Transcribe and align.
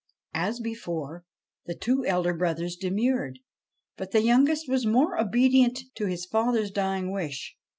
'As 0.47 0.59
before, 0.59 1.25
the 1.67 1.75
two 1.75 2.03
elder 2.07 2.33
brothers 2.33 2.75
demurred, 2.75 3.37
but 3.97 4.09
the 4.09 4.23
youngest 4.23 4.67
was 4.67 4.83
more 4.83 5.15
obedient 5.21 5.77
to 5.93 6.07
his 6.07 6.25
father's 6.25 6.71
dying 6.71 7.11
wish. 7.11 7.55